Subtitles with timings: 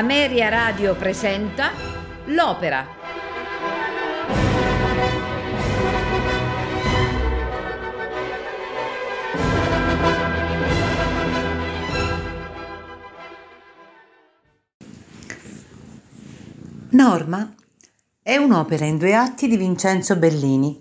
[0.00, 1.72] Ameria Radio presenta
[2.28, 2.86] L'Opera.
[16.92, 17.54] Norma
[18.22, 20.80] è un'opera in due atti di Vincenzo Bellini,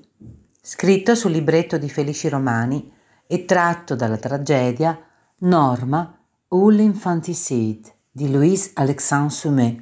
[0.61, 2.89] scritto sul libretto di Felici Romani
[3.27, 4.97] e tratto dalla tragedia
[5.39, 6.17] Norma
[6.47, 9.81] ou l'infanticide di Louise Alexandre Sumet.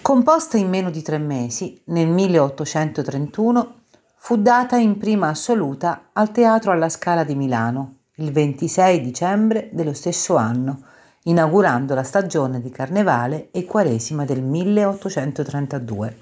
[0.00, 3.74] Composta in meno di tre mesi, nel 1831,
[4.16, 9.92] fu data in prima assoluta al Teatro alla Scala di Milano il 26 dicembre dello
[9.92, 10.84] stesso anno,
[11.24, 16.16] inaugurando la stagione di Carnevale e Quaresima del 1832.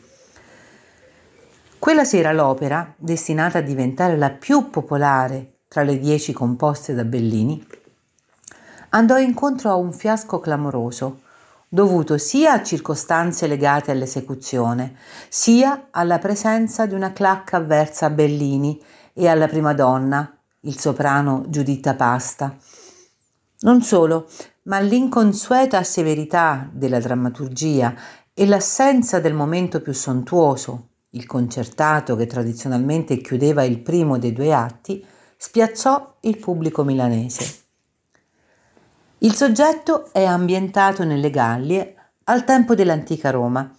[1.78, 7.64] Quella sera l'opera, destinata a diventare la più popolare tra le dieci composte da Bellini,
[8.90, 11.20] andò incontro a un fiasco clamoroso,
[11.68, 14.96] dovuto sia a circostanze legate all'esecuzione,
[15.28, 18.80] sia alla presenza di una clacca avversa a Bellini
[19.12, 22.56] e alla prima donna, il soprano Giuditta Pasta.
[23.60, 24.28] Non solo,
[24.62, 27.94] ma l'inconsueta severità della drammaturgia
[28.34, 34.52] e l'assenza del momento più sontuoso, il concertato che tradizionalmente chiudeva il primo dei due
[34.52, 35.04] atti,
[35.36, 37.59] spiazzò il pubblico milanese.
[39.22, 43.70] Il soggetto è ambientato nelle Gallie al tempo dell'antica Roma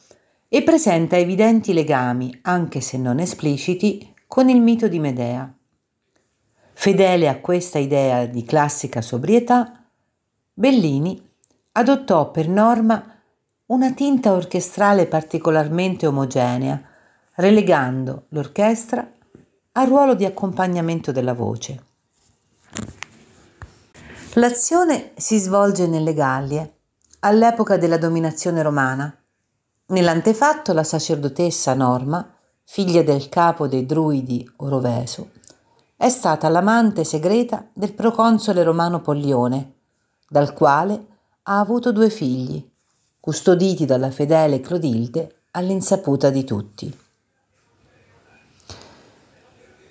[0.48, 5.52] e presenta evidenti legami, anche se non espliciti, con il mito di Medea.
[6.74, 9.84] Fedele a questa idea di classica sobrietà,
[10.54, 11.20] Bellini
[11.72, 13.04] adottò per norma
[13.68, 16.80] una tinta orchestrale particolarmente omogenea,
[17.36, 19.12] relegando l'orchestra
[19.72, 21.84] al ruolo di accompagnamento della voce.
[24.36, 26.78] L'azione si svolge nelle Gallie,
[27.20, 29.14] all'epoca della dominazione romana.
[29.88, 32.34] Nell'antefatto la sacerdotessa Norma,
[32.64, 35.32] figlia del capo dei druidi Oroveso,
[35.98, 39.74] è stata l'amante segreta del proconsole romano Pollione,
[40.30, 41.08] dal quale
[41.44, 42.66] ha avuto due figli,
[43.20, 47.00] custoditi dalla fedele Clotilde all'insaputa di tutti.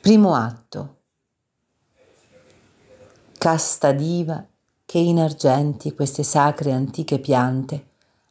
[0.00, 1.00] Primo atto.
[3.41, 4.47] Casta diva
[4.84, 7.87] che in argenti queste sacre antiche piante,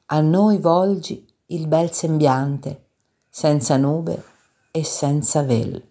[0.05, 2.89] a noi volgi il bel sembiante,
[3.27, 4.23] senza nube
[4.69, 5.83] e senza vel.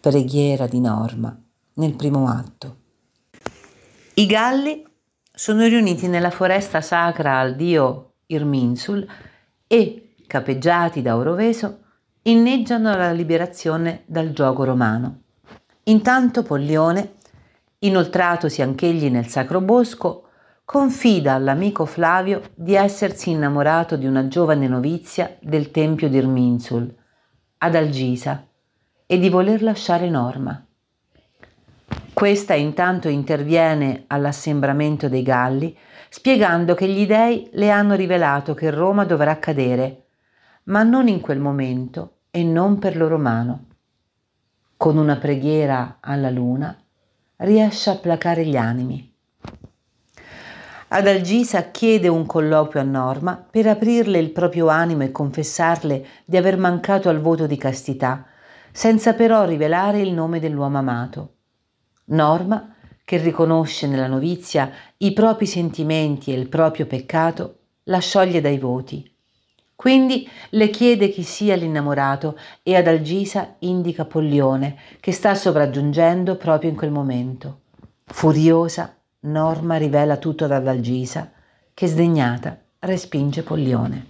[0.00, 1.38] Preghiera di Norma
[1.74, 2.76] nel primo atto.
[4.14, 4.82] I galli
[5.30, 9.06] sono riuniti nella foresta sacra al dio Irminsul
[9.66, 11.80] e, capeggiati da Oroveso,
[12.22, 15.24] inneggiano la liberazione dal gioco romano.
[15.84, 17.16] Intanto Pollione,
[17.80, 20.24] inoltratosi anch'egli nel sacro bosco,
[20.64, 26.94] confida all'amico Flavio di essersi innamorato di una giovane novizia del tempio di Irminsul,
[27.58, 28.46] Adalgisa,
[29.06, 30.62] e di voler lasciare Norma.
[32.12, 35.76] Questa intanto interviene all'assembramento dei Galli,
[36.10, 40.08] spiegando che gli dei le hanno rivelato che Roma dovrà cadere,
[40.64, 43.66] ma non in quel momento e non per loro mano.
[44.76, 46.76] Con una preghiera alla luna
[47.38, 49.14] riesce a placare gli animi.
[50.88, 56.56] Adalgisa chiede un colloquio a Norma per aprirle il proprio animo e confessarle di aver
[56.56, 58.24] mancato al voto di castità,
[58.72, 61.34] senza però rivelare il nome dell'uomo amato.
[62.06, 68.58] Norma, che riconosce nella novizia i propri sentimenti e il proprio peccato, la scioglie dai
[68.58, 69.16] voti
[69.78, 76.68] quindi le chiede chi sia l'innamorato e ad Algisa indica Pollione, che sta sopraggiungendo proprio
[76.68, 77.60] in quel momento.
[78.04, 81.30] Furiosa, Norma rivela tutto ad Algisa,
[81.72, 84.06] che sdegnata respinge Pollione.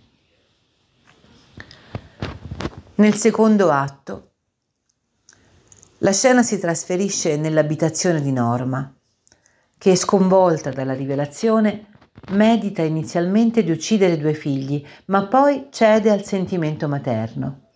[2.94, 4.30] Nel secondo atto,
[5.98, 8.90] la scena si trasferisce nell'abitazione di Norma,
[9.76, 11.88] che, sconvolta dalla rivelazione,
[12.30, 17.70] Medita inizialmente di uccidere due figli, ma poi cede al sentimento materno.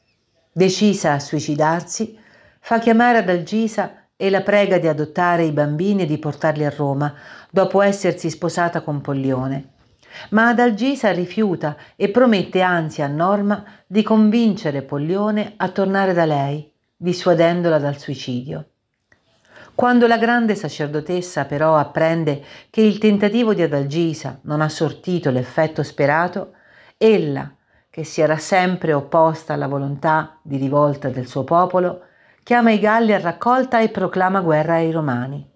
[0.53, 2.19] Decisa a suicidarsi,
[2.61, 6.75] fa chiamare ad Algisa e la prega di adottare i bambini e di portarli a
[6.77, 7.15] Roma,
[7.51, 9.71] dopo essersi sposata con Pollione.
[10.31, 16.71] Ma Adalgisa rifiuta e promette anzi a Norma di convincere Pollione a tornare da lei,
[16.95, 18.72] dissuadendola dal suicidio.
[19.75, 25.83] Quando la grande sacerdotessa però apprende che il tentativo di Adalgisa non ha sortito l'effetto
[25.83, 26.53] sperato,
[26.99, 27.51] ella,
[27.91, 32.03] che si era sempre opposta alla volontà di rivolta del suo popolo,
[32.43, 35.51] chiama i Galli a raccolta e proclama guerra ai Romani.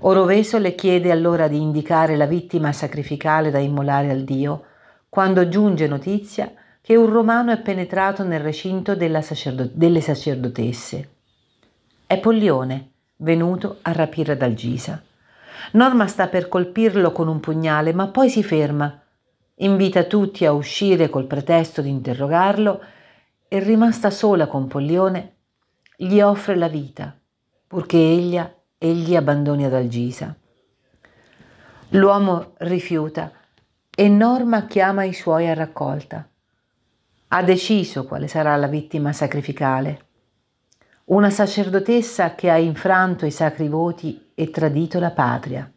[0.00, 4.64] Oroveso le chiede allora di indicare la vittima sacrificale da immolare al dio,
[5.08, 11.10] quando giunge notizia che un romano è penetrato nel recinto sacerdo- delle sacerdotesse.
[12.06, 12.91] È Pollione,
[13.22, 15.02] venuto a rapire Dalgisa.
[15.72, 19.00] Norma sta per colpirlo con un pugnale, ma poi si ferma,
[19.56, 22.82] invita tutti a uscire col pretesto di interrogarlo
[23.48, 25.34] e rimasta sola con Pollione,
[25.96, 27.16] gli offre la vita,
[27.66, 28.40] purché egli,
[28.78, 30.34] egli abbandoni Adalgisa.
[31.90, 33.30] L'uomo rifiuta
[33.94, 36.26] e Norma chiama i suoi a raccolta.
[37.28, 40.06] Ha deciso quale sarà la vittima sacrificale.
[41.12, 45.70] Una sacerdotessa che ha infranto i sacri voti e tradito la patria.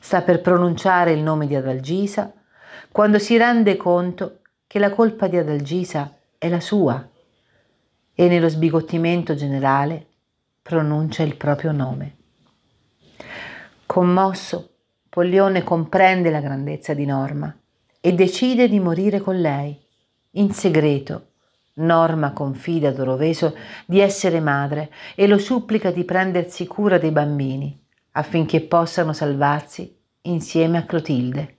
[0.00, 2.32] Sta per pronunciare il nome di Adalgisa
[2.90, 7.08] quando si rende conto che la colpa di Adalgisa è la sua
[8.12, 10.08] e nello sbigottimento generale
[10.60, 12.16] pronuncia il proprio nome.
[13.86, 14.70] Commosso,
[15.08, 17.56] Pollione comprende la grandezza di Norma
[18.00, 19.80] e decide di morire con lei.
[20.32, 21.31] In segreto,
[21.74, 27.80] Norma confida a Doroveso di essere madre e lo supplica di prendersi cura dei bambini
[28.12, 31.58] affinché possano salvarsi insieme a Clotilde.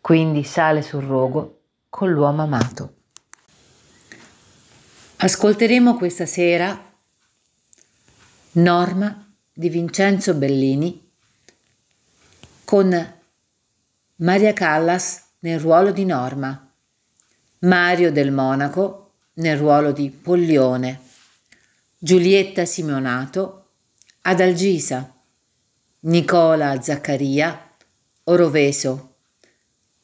[0.00, 2.94] Quindi sale sul rogo con l'uomo amato.
[5.16, 6.90] Ascolteremo questa sera
[8.52, 11.10] Norma di Vincenzo Bellini
[12.64, 13.14] con
[14.16, 16.70] Maria Callas nel ruolo di Norma,
[17.60, 19.01] Mario del Monaco
[19.34, 21.00] nel ruolo di Pollione,
[21.98, 23.66] Giulietta Simonato
[24.22, 25.12] Adalgisa,
[26.00, 27.70] Nicola Zaccaria
[28.24, 29.14] Oroveso,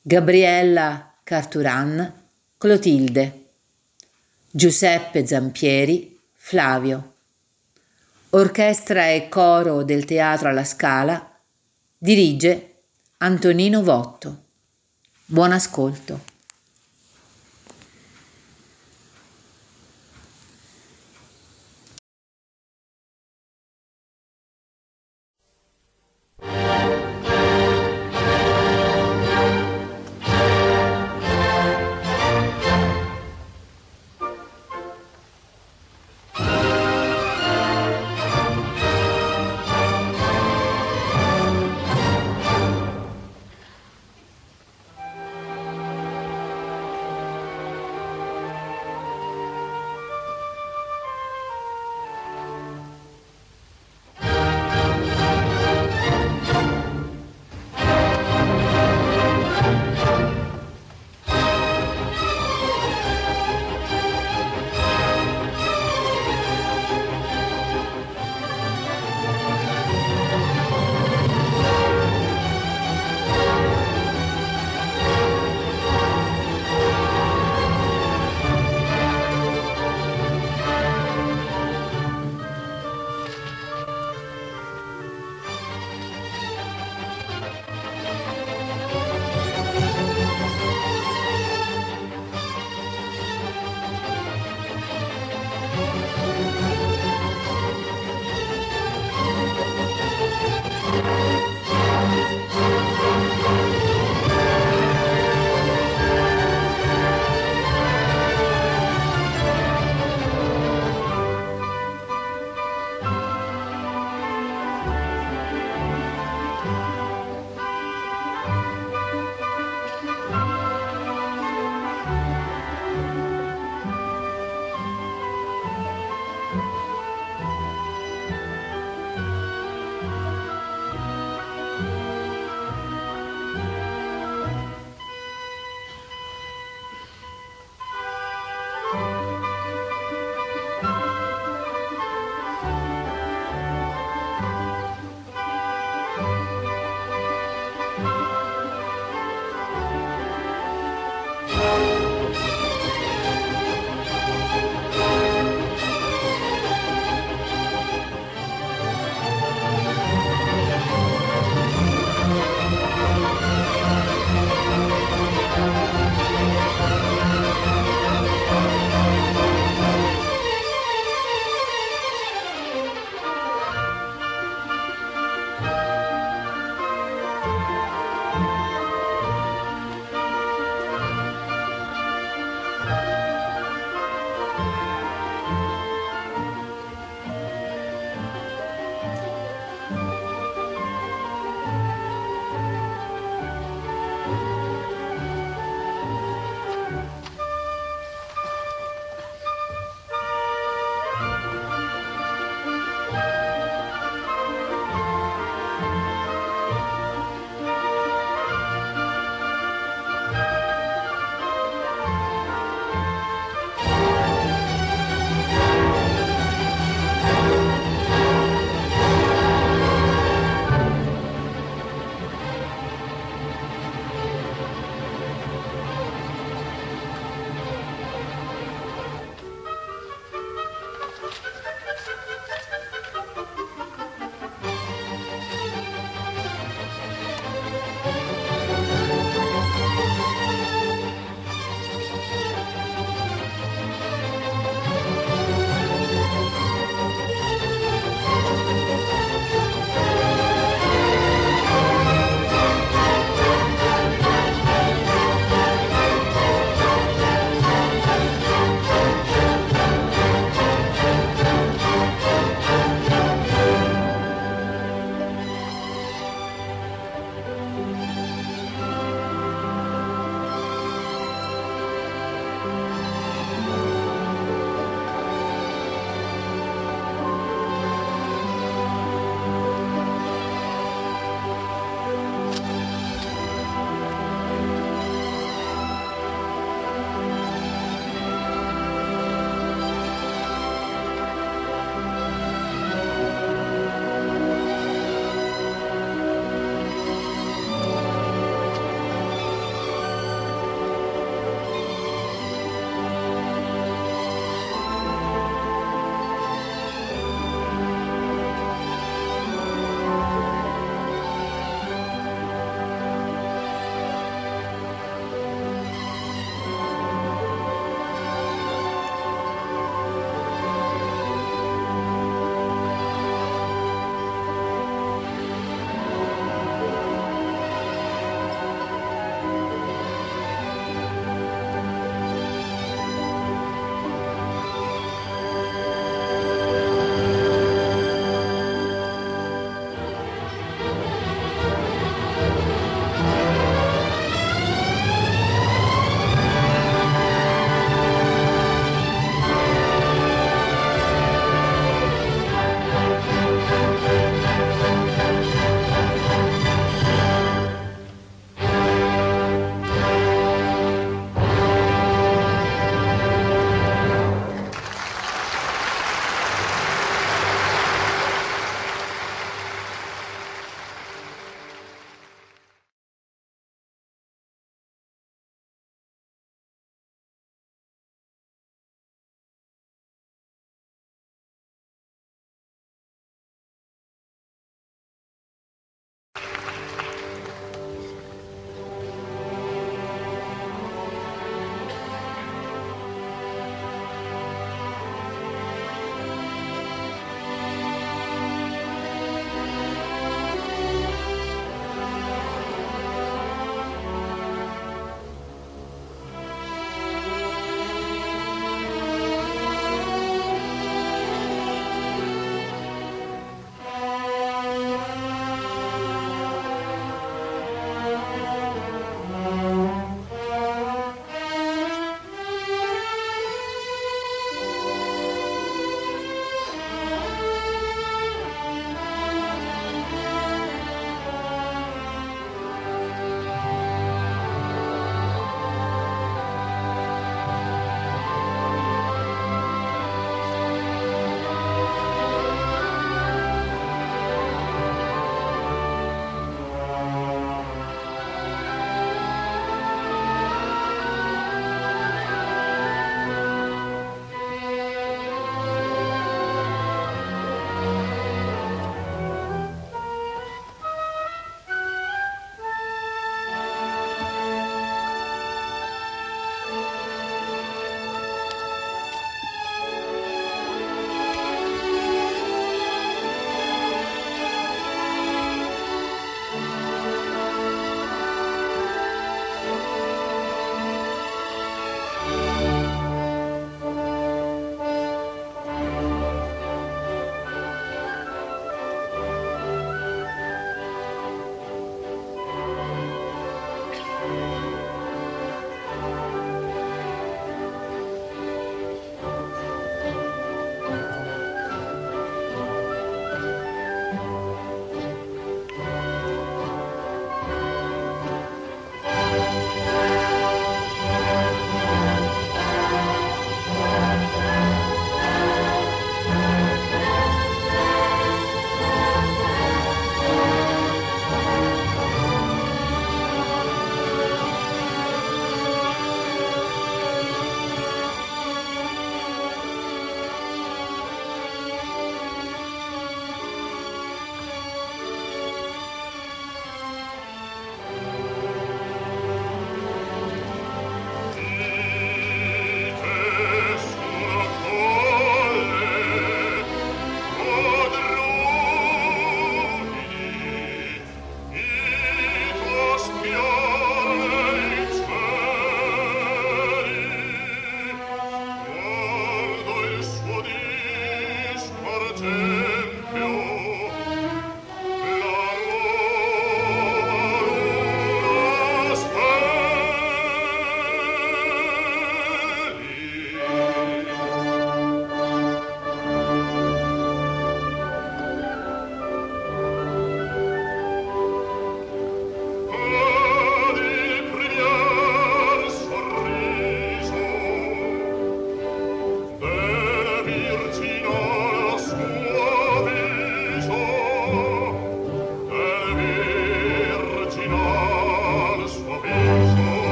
[0.00, 2.24] Gabriella Carturan
[2.56, 3.44] Clotilde,
[4.50, 7.14] Giuseppe Zampieri Flavio.
[8.30, 11.38] Orchestra e coro del Teatro alla Scala
[11.98, 12.82] Dirige
[13.18, 14.44] Antonino Votto.
[15.24, 16.35] Buon ascolto.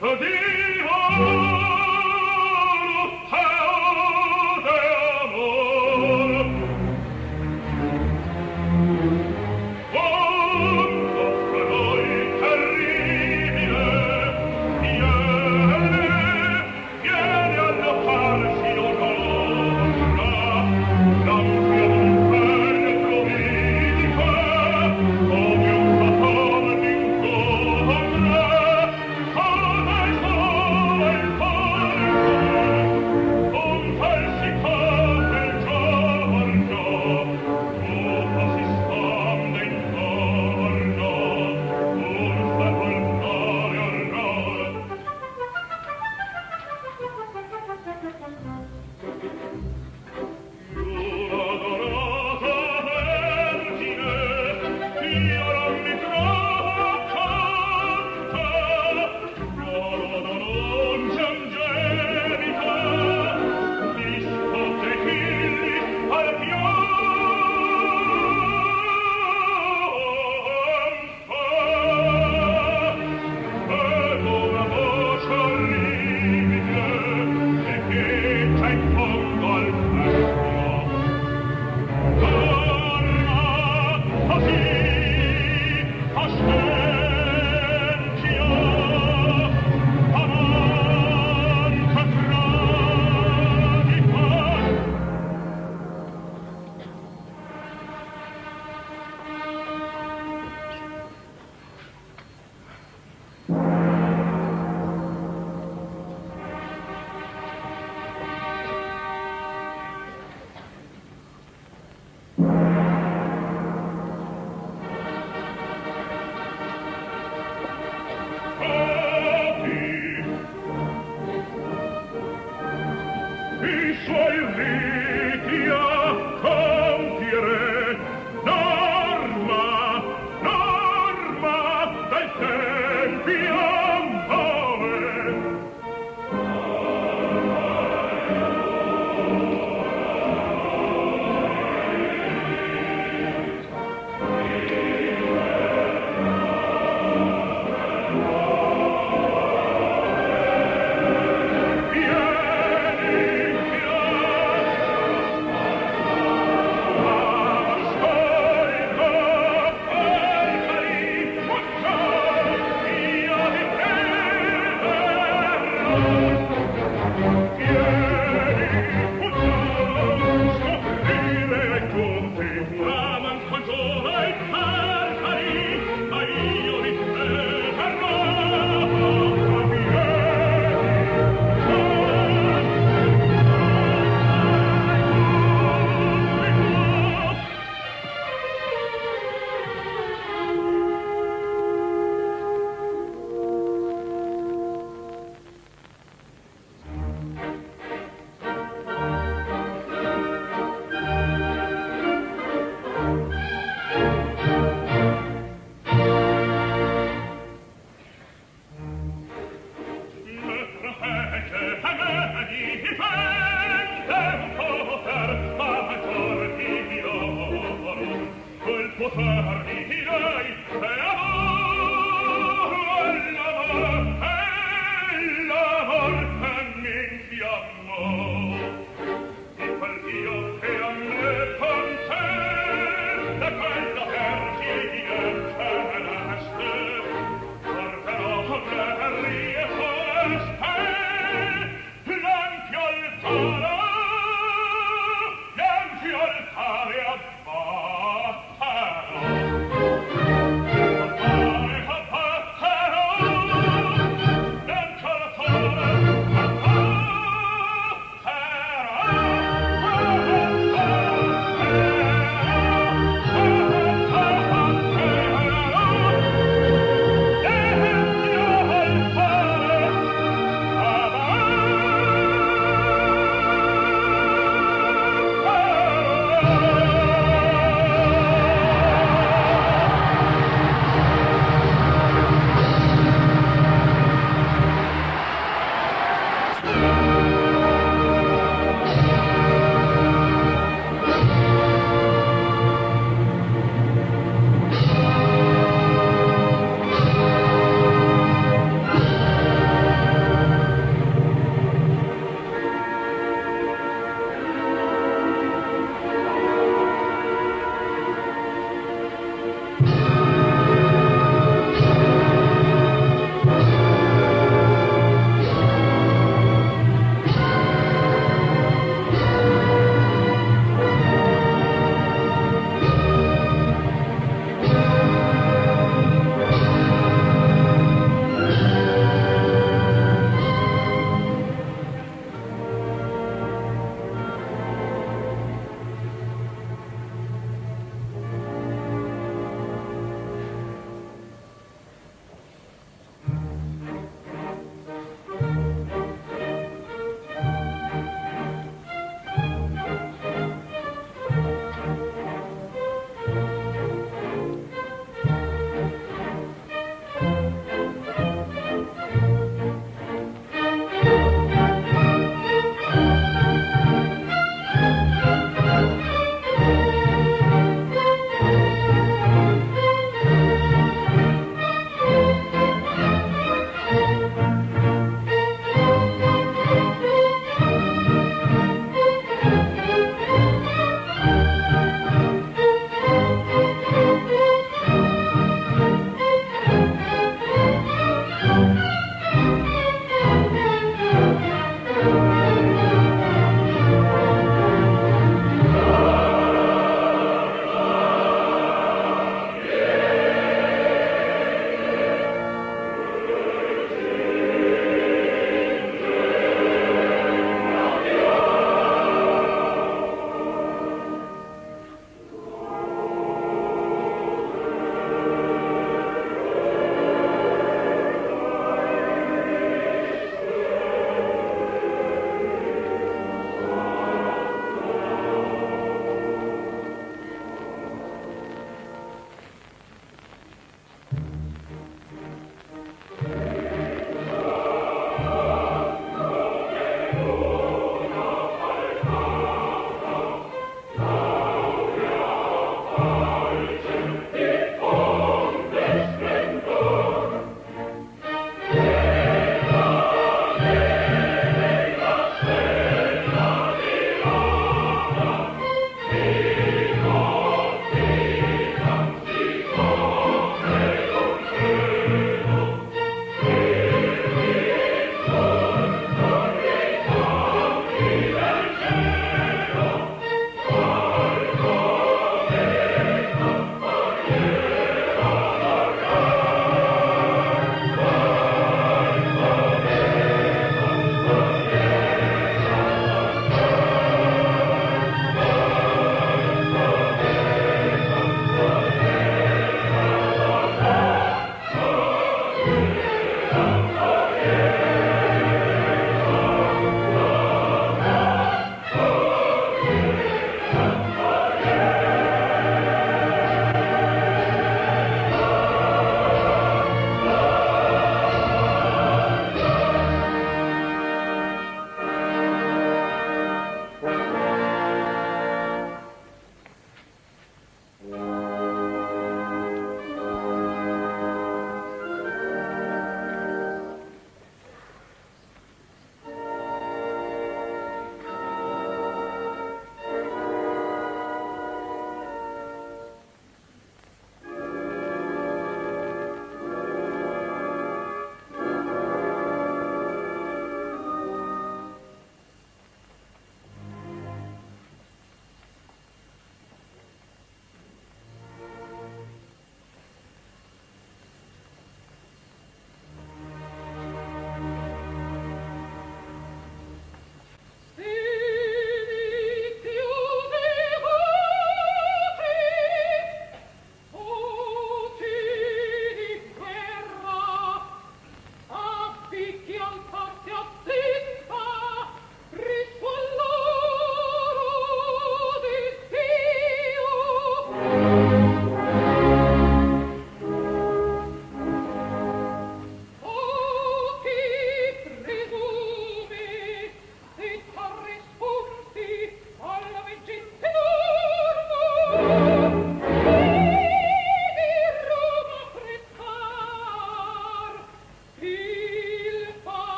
[0.00, 0.57] Hode,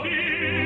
[0.00, 0.65] vita